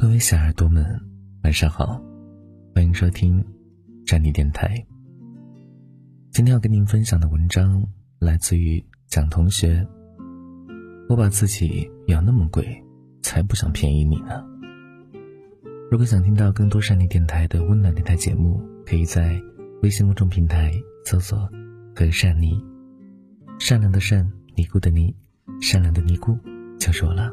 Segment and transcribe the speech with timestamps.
[0.00, 0.82] 各位小耳朵们，
[1.44, 2.00] 晚上好，
[2.74, 3.44] 欢迎收听
[4.06, 4.82] 站地电台。
[6.30, 7.86] 今天要跟您分享的文章
[8.18, 9.86] 来自于蒋同学。
[11.06, 12.82] 我把自己养那么贵，
[13.20, 14.42] 才不想便宜你呢。
[15.90, 19.38] 如果想听到更多善利电台的温暖电台节目，可以在
[19.82, 20.72] 微信公众平台
[21.04, 21.46] 搜索
[21.94, 22.58] “和善你”，
[23.60, 24.26] 善良的善，
[24.56, 25.14] 尼姑的尼，
[25.60, 26.38] 善良的尼姑
[26.78, 27.30] 就是我了。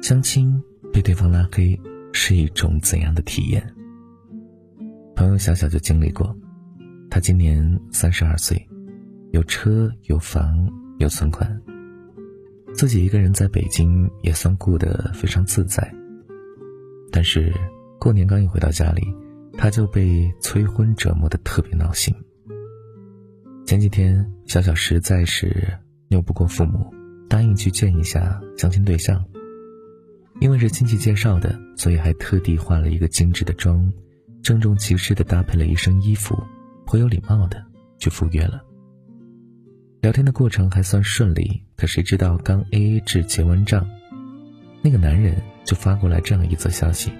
[0.00, 0.62] 相亲
[0.92, 1.78] 被对方拉黑
[2.12, 3.62] 是一种怎样的体验？
[5.14, 6.34] 朋友小小就经历过，
[7.10, 8.66] 他今年三十二岁，
[9.32, 10.66] 有车有房
[10.98, 11.60] 有存款，
[12.72, 15.92] 自己一个人在北京也算过得非常自在。
[17.10, 17.52] 但是
[17.98, 19.02] 过年刚一回到家里，
[19.54, 22.14] 他就被催婚折磨的特别闹心。
[23.66, 25.68] 前几天小小实在是
[26.08, 26.94] 拗不过父母，
[27.28, 29.22] 答应去见一下相亲对象。
[30.40, 33.92] 因为是亲戚介绍的，所以还特地化了一个精致的妆，
[34.42, 36.40] 郑重其事的搭配了一身衣服，
[36.86, 37.64] 颇有礼貌的
[37.98, 38.62] 去赴约了。
[40.00, 43.88] 聊天的过程还算顺利，可谁知道刚 A A 制结完账，
[44.80, 47.10] 那个男人就发过来这样一则消息：“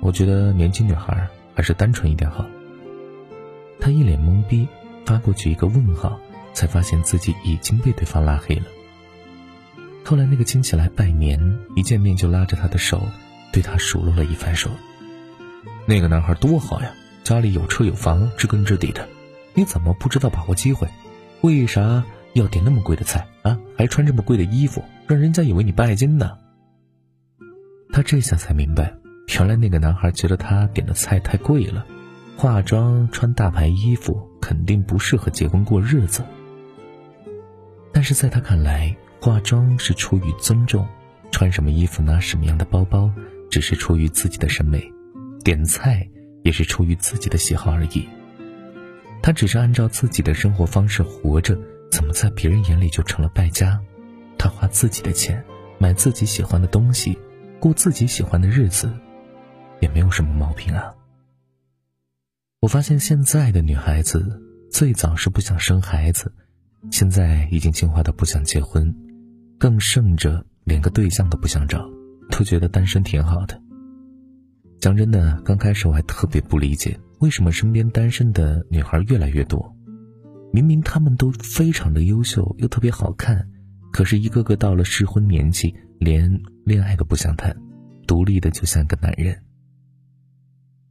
[0.00, 2.46] 我觉得年轻女孩还是单纯一点好。”
[3.80, 4.68] 他一脸懵逼，
[5.04, 6.20] 发过去一个问号，
[6.54, 8.66] 才发现自己已经被对方拉黑了。
[10.04, 13.02] 后来那个亲戚来拜年，一见面就拉着他的手，
[13.52, 14.70] 对他数落了一番，说
[15.86, 16.92] ：“那个男孩多好呀，
[17.24, 19.08] 家里有车有房，知根知底的，
[19.54, 20.88] 你怎么不知道把握机会？
[21.40, 23.58] 为啥要点那么贵的菜啊？
[23.76, 26.38] 还穿这么贵的衣服，让人家以为你拜金呢？”
[27.92, 28.94] 他这下才明白，
[29.38, 31.86] 原来那个男孩觉得他点的菜太贵了，
[32.36, 36.24] 化妆穿大牌衣服肯定不适合结婚过日子。
[37.92, 40.84] 但是在他看来，化妆是出于尊重，
[41.30, 43.08] 穿什么衣服拿什么样的包包，
[43.48, 44.80] 只是出于自己的审美；
[45.44, 46.04] 点菜
[46.42, 48.04] 也是出于自己的喜好而已。
[49.22, 51.56] 他只是按照自己的生活方式活着，
[51.88, 53.80] 怎么在别人眼里就成了败家？
[54.36, 55.40] 他花自己的钱，
[55.78, 57.16] 买自己喜欢的东西，
[57.60, 58.92] 过自己喜欢的日子，
[59.78, 60.92] 也没有什么毛病啊。
[62.58, 66.34] 我发现现在的女孩子，最早是不想生孩子，
[66.90, 68.92] 现在已经进化到不想结婚。
[69.62, 71.88] 更甚者，连个对象都不想找，
[72.32, 73.62] 都觉得单身挺好的。
[74.80, 79.72] 讲真的，刚开始我还特别不理解，为什么身边单身的女孩越来越多？
[80.52, 83.48] 明明她们都非常的优秀，又特别好看，
[83.92, 87.56] 可是，一个个到了适婚年纪，连恋爱都不想谈，
[88.04, 89.44] 独立的就像个男人。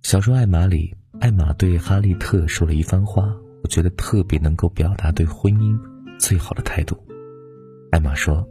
[0.01, 5.77] 小说《艾玛》里，艾玛对哈利特说了一番话，我觉得特别能够表达对婚姻
[6.17, 6.97] 最好的态度。
[7.91, 8.47] 艾玛说。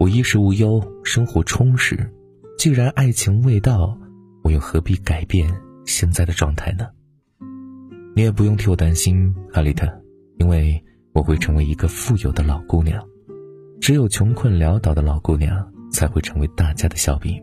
[0.00, 2.10] 我衣食无忧，生活充实。
[2.56, 3.94] 既然爱情未到，
[4.42, 6.88] 我又何必改变现在的状态呢？
[8.16, 9.86] 你也不用替我担心，哈利特，
[10.38, 13.06] 因为我会成为一个富有的老姑娘。
[13.78, 17.38] 只有穷困潦倒的老姑娘才会成为大家的笑柄。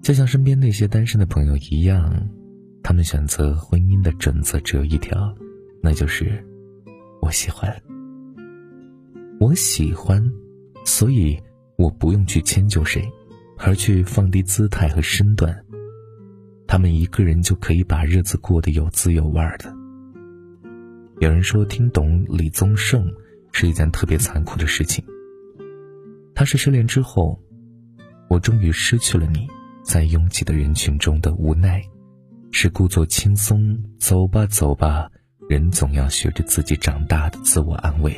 [0.00, 2.08] 就像身边那些单身的朋友一样，
[2.84, 5.34] 他们选择婚姻的准则只有一条，
[5.82, 6.40] 那就是
[7.20, 7.68] 我喜欢。
[9.40, 10.24] 我喜欢。
[10.84, 11.40] 所以，
[11.76, 13.08] 我不用去迁就谁，
[13.56, 15.64] 而去放低姿态和身段。
[16.66, 19.74] 他们一个人就可以把日子过得有滋有味的。
[21.20, 23.10] 有人说，听懂李宗盛
[23.52, 25.04] 是一件特别残酷的事情。
[26.34, 27.40] 他是失恋之后，
[28.28, 29.48] 我终于失去了你，
[29.82, 31.82] 在拥挤的人群中的无奈，
[32.52, 35.10] 是故作轻松，走吧走吧，
[35.48, 38.14] 人总要学着自己长大的自我安慰。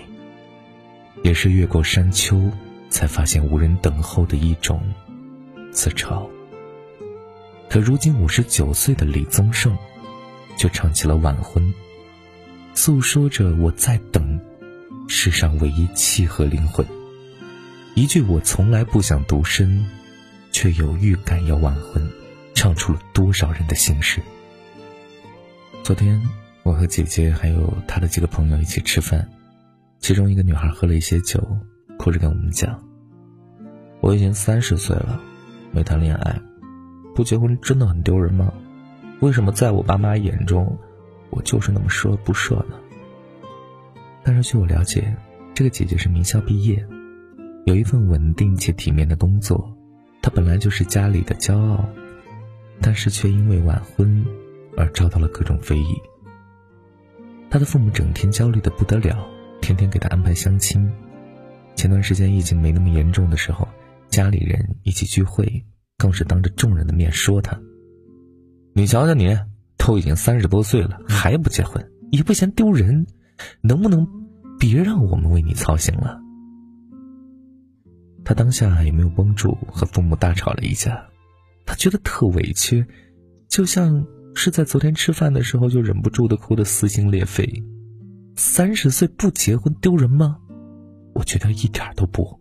[1.22, 2.50] 也是越过山丘，
[2.88, 4.82] 才发现无人等候的一种
[5.72, 6.28] 自嘲。
[7.68, 9.76] 可如今五十九岁的李宗盛，
[10.56, 11.72] 却唱起了晚婚，
[12.74, 14.40] 诉说着我在等
[15.08, 16.84] 世上唯一契合灵魂。
[17.94, 19.84] 一句我从来不想独身，
[20.52, 22.10] 却有预感要晚婚，
[22.54, 24.20] 唱出了多少人的心事。
[25.82, 26.20] 昨天
[26.62, 29.28] 我和姐姐还有她的几个朋友一起吃饭。
[30.00, 31.38] 其中一个女孩喝了一些酒，
[31.98, 32.82] 哭着跟我们讲
[34.00, 35.20] ：“我已经三十岁了，
[35.72, 36.40] 没谈恋爱，
[37.14, 38.50] 不结婚真的很丢人吗？
[39.20, 40.74] 为什么在我爸妈眼中，
[41.28, 42.76] 我就是那么十恶不赦呢？”
[44.24, 45.14] 但是据我了解，
[45.52, 46.82] 这个姐姐是名校毕业，
[47.66, 49.70] 有一份稳定且体面的工作，
[50.22, 51.84] 她本来就是家里的骄傲，
[52.80, 54.24] 但是却因为晚婚
[54.78, 55.94] 而遭到了各种非议。
[57.50, 59.28] 她的父母整天焦虑的不得了。
[59.70, 60.90] 天天给他安排相亲，
[61.76, 63.68] 前段时间疫情没那么严重的时候，
[64.08, 65.64] 家里人一起聚会，
[65.96, 67.56] 更是当着众人的面说他
[68.74, 69.38] ：“你瞧瞧你，
[69.78, 73.06] 都已经三十多岁了，还不结婚，也不嫌丢人，
[73.60, 74.04] 能不能
[74.58, 76.20] 别让我们为你操心了？”
[78.24, 81.00] 他当下也没有绷住，和父母大吵了一架。
[81.64, 82.84] 他觉得特委屈，
[83.46, 87.62] 就像是在昨天吃饭的时候就忍不住的哭得撕心裂肺。
[88.42, 90.38] 三十岁不结婚丢人吗？
[91.14, 92.40] 我觉得一点都不。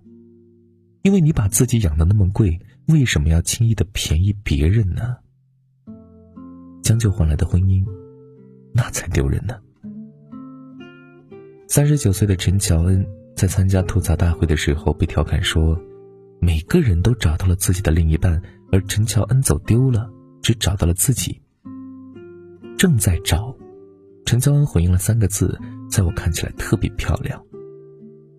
[1.02, 2.58] 因为你把自己养的那么贵，
[2.88, 5.18] 为什么要轻易的便宜别人呢？
[6.82, 7.86] 将就换来的婚姻，
[8.74, 9.60] 那才丢人呢。
[11.68, 13.06] 三十九岁的陈乔恩
[13.36, 15.78] 在参加吐槽大会的时候被调侃说
[16.40, 18.42] ：“每个人都找到了自己的另一半，
[18.72, 20.10] 而陈乔恩走丢了，
[20.42, 21.42] 只找到了自己。
[22.78, 23.54] 正在找。”
[24.26, 25.60] 陈乔恩回应了三个字，
[25.90, 27.44] 在我看起来特别漂亮。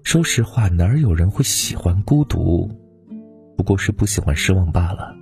[0.02, 2.70] 说实话，哪有人会喜欢孤独？
[3.56, 5.14] 不过是不喜欢失望罢了。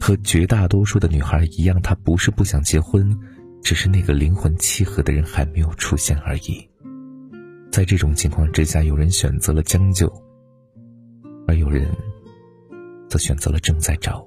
[0.00, 3.18] 和绝大多数的女孩一样，她不是不想结婚，
[3.62, 6.68] 只是那个灵魂契合的人还没有出现而已。
[7.70, 10.12] 在这种情况之下，有人选择了将就，
[11.46, 11.88] 而有人
[13.08, 14.26] 则选择了正在找。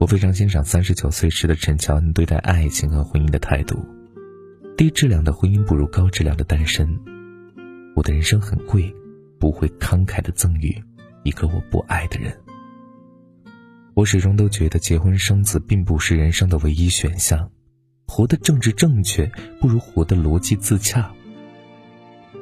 [0.00, 3.78] 我非常欣赏三十九岁时的陈乔恩对待爱情和婚姻的态度：
[4.82, 6.98] 低质量的婚姻不如高质量的单身。
[7.94, 8.92] 我的人生很贵，
[9.38, 10.76] 不会慷慨的赠予
[11.22, 12.36] 一个我不爱的人。
[13.94, 17.48] 我始终都觉得结婚生子并不是人生的唯一选项，
[18.08, 19.30] 活得政治正确
[19.60, 21.12] 不如活得逻辑自洽。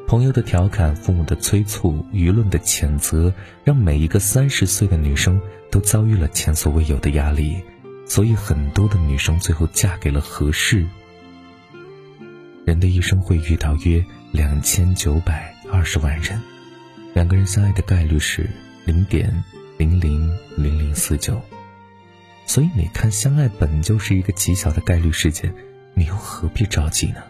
[0.08, 3.34] 朋友的调侃，父母的催促，舆论的谴责，
[3.64, 5.38] 让每一个三十岁的女生
[5.70, 7.62] 都遭遇了前所未有的压力，
[8.06, 10.86] 所以很多的女生最后嫁给了合适。
[12.70, 14.04] 人的一生会遇到约。
[14.30, 16.40] 两千九百二十万人，
[17.14, 18.48] 两个人相爱的概率是
[18.84, 19.42] 零点
[19.76, 21.42] 零零零零四九，
[22.46, 25.52] 所以你看，相爱本就是一个极小的概率事件，
[25.94, 27.20] 你又何必着急呢？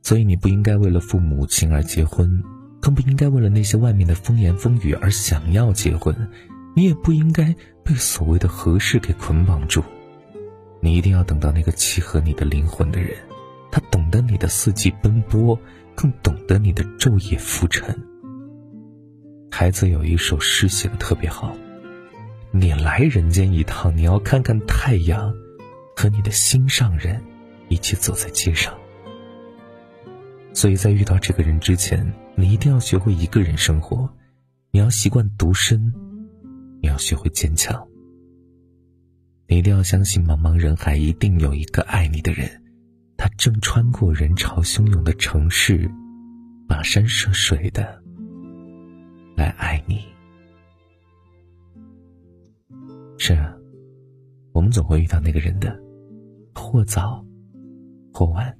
[0.00, 2.40] 所以你不应该为了父母亲而结婚，
[2.78, 6.14] 更不应该为了那些外面的风言风语而想要结婚，
[6.76, 7.52] 你也不应该
[7.82, 9.82] 被所谓的合适给捆绑住，
[10.78, 13.16] 你一定要等到那个契合你的灵魂的人。
[13.72, 15.58] 他懂得你的四季奔波，
[15.94, 17.98] 更懂得你的昼夜浮沉。
[19.50, 21.56] 孩子有一首诗写的特别好
[22.52, 25.34] ：“你来人间一趟，你要看看太阳，
[25.96, 27.18] 和你的心上人
[27.68, 28.78] 一起走在街上。”
[30.52, 34.06] 所以在遇到这个人之前，你一定要学会一个人生活，
[34.70, 35.90] 你要习惯独身，
[36.82, 37.88] 你要学会坚强，
[39.48, 42.61] 你一定要相信茫茫人海一定有一个爱你的人。
[43.22, 45.88] 他正穿过人潮汹涌的城市，
[46.68, 48.02] 跋山涉水的
[49.36, 50.04] 来爱你。
[53.18, 53.54] 是啊，
[54.50, 55.80] 我们总会遇到那个人的，
[56.52, 57.24] 或早
[58.12, 58.52] 或晚。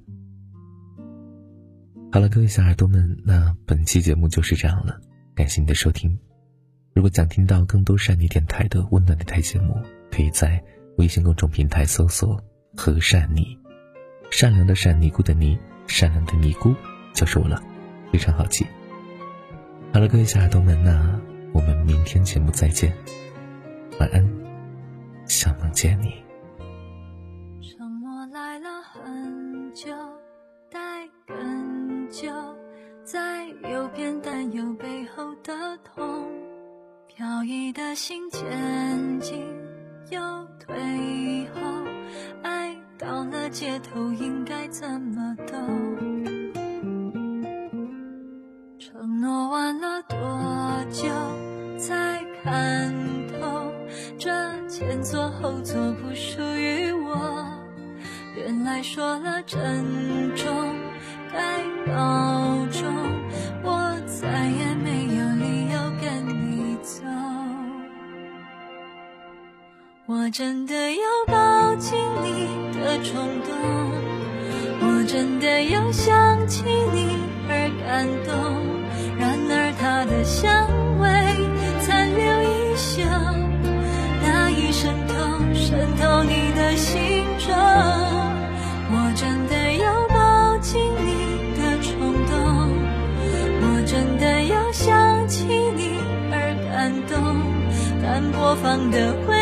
[2.09, 4.97] 好了，各位小耳朵们，那本期节目就是这样了，
[5.35, 6.17] 感谢你的收听。
[6.95, 9.75] 如果想听到更多善妮电台的温暖的台节目，
[10.09, 10.63] 可以在
[10.99, 12.41] 微信公众平台搜索
[12.77, 13.59] “和善妮”。
[14.33, 16.73] 善良的善，尼姑的尼，善良的尼姑
[17.13, 17.61] 就是我了，
[18.11, 18.65] 非常好记。
[19.93, 21.21] 好了，各位小耳朵们，那
[21.53, 22.91] 我们明天节目再见，
[23.99, 24.27] 晚安，
[25.27, 26.15] 想梦见你。
[27.61, 29.93] 承诺来了很久，
[30.71, 32.27] 待更久，
[33.03, 36.27] 在右边担忧背后的痛，
[37.05, 39.45] 飘逸的心前进
[40.09, 40.19] 又
[40.59, 41.61] 退后，
[43.03, 45.57] 到了街头，应该怎么走？
[48.79, 50.17] 承诺完了多
[50.89, 51.09] 久
[51.77, 52.93] 才看
[53.27, 53.73] 透？
[54.17, 54.31] 这
[54.69, 57.45] 前座后座不属于我。
[58.37, 59.85] 原来说了珍
[60.35, 60.49] 重
[61.31, 62.89] 该保重，
[63.63, 67.03] 我再也没有理由跟你走。
[70.05, 72.62] 我真的要抱紧你。
[73.01, 73.51] 冲动，
[74.81, 77.17] 我真的要想起你
[77.49, 78.33] 而感动。
[79.17, 80.67] 然而他的香
[80.99, 81.07] 味
[81.79, 83.01] 残留一宿，
[84.21, 85.13] 那一渗透
[85.53, 87.53] 渗透你的心中。
[88.95, 92.33] 我真的要抱紧你的冲动，
[93.61, 95.97] 我真的要想起你
[96.31, 97.17] 而感动。
[98.01, 99.33] 但播放的回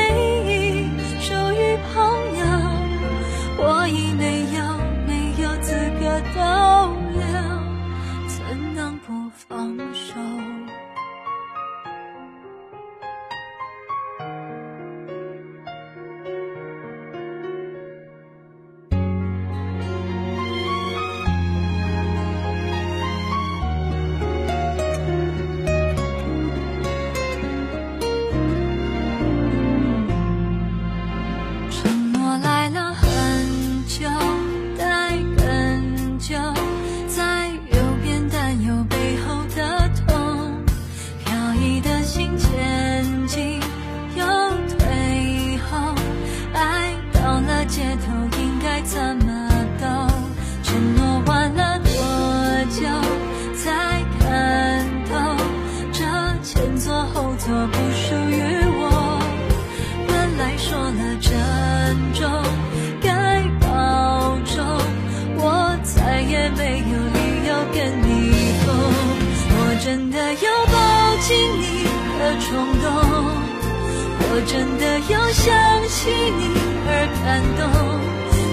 [74.51, 75.47] 真的又想
[75.87, 76.43] 起你
[76.85, 77.63] 而感动。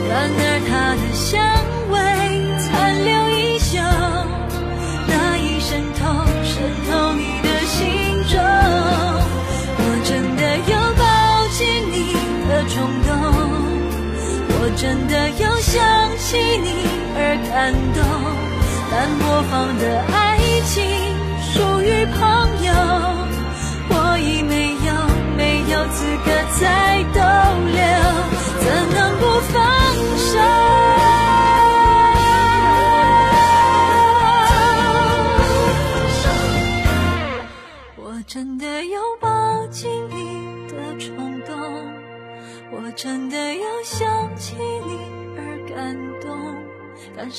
[0.08, 1.26] 然而他的香
[1.90, 1.98] 味
[2.62, 3.82] 残留依旧，
[5.08, 6.00] 那一渗透
[6.44, 6.54] 渗
[6.86, 7.74] 透你的心
[8.30, 8.38] 中。
[9.80, 11.02] 我真的有抱
[11.50, 12.14] 紧你
[12.46, 13.10] 的冲动，
[14.54, 15.74] 我真的又想
[16.16, 16.86] 起你
[17.18, 17.18] 而
[17.50, 17.98] 感动。
[18.90, 19.82] 但播放的
[20.14, 20.78] 爱情
[21.42, 22.22] 属于朋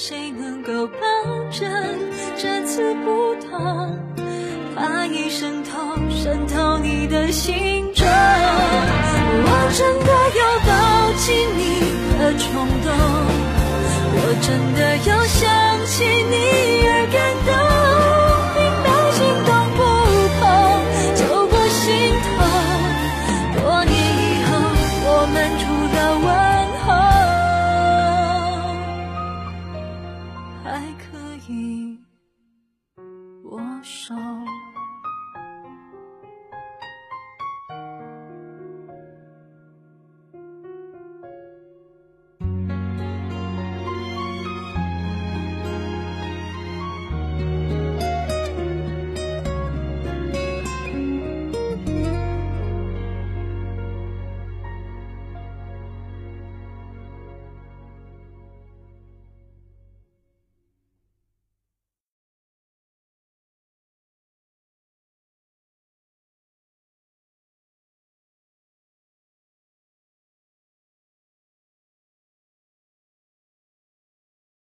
[0.02, 0.98] 谁能够保
[1.52, 1.70] 证
[2.38, 4.00] 这次不同？
[4.74, 5.72] 它已渗透
[6.10, 10.72] 渗透你的心中，我真的有抱
[11.18, 11.62] 紧你
[12.18, 12.90] 的冲动，
[14.16, 17.69] 我真的有想起你而感动。
[33.84, 34.49] 手。